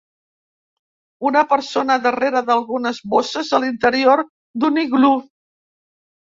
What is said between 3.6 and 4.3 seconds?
l"interior